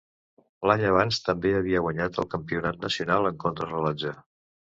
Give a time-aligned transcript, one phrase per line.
[0.69, 4.15] L'any abans també havia guanyat el campionat nacional en contrarellotge.